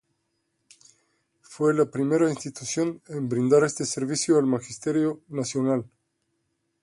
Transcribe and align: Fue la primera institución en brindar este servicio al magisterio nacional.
Fue 1.43 1.75
la 1.75 1.85
primera 1.85 2.27
institución 2.27 3.03
en 3.09 3.29
brindar 3.29 3.63
este 3.65 3.85
servicio 3.85 4.39
al 4.39 4.47
magisterio 4.47 5.21
nacional. 5.27 5.85